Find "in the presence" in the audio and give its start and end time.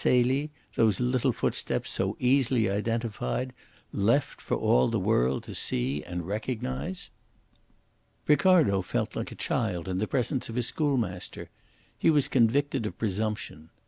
9.88-10.48